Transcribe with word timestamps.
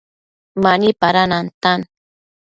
Mani 0.63 0.89
pada 1.01 1.23
nantan 1.31 1.79